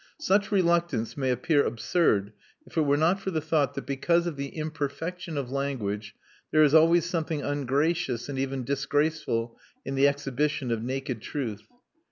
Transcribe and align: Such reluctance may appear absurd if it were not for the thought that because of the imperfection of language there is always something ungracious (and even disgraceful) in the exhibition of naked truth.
Such 0.17 0.51
reluctance 0.51 1.15
may 1.15 1.29
appear 1.29 1.63
absurd 1.63 2.33
if 2.65 2.75
it 2.75 2.81
were 2.81 2.97
not 2.97 3.19
for 3.19 3.29
the 3.29 3.39
thought 3.39 3.75
that 3.75 3.85
because 3.85 4.25
of 4.25 4.35
the 4.35 4.47
imperfection 4.47 5.37
of 5.37 5.51
language 5.51 6.15
there 6.49 6.63
is 6.63 6.73
always 6.73 7.05
something 7.07 7.43
ungracious 7.43 8.27
(and 8.27 8.39
even 8.39 8.63
disgraceful) 8.63 9.59
in 9.85 9.93
the 9.93 10.07
exhibition 10.07 10.71
of 10.71 10.81
naked 10.81 11.21
truth. 11.21 11.67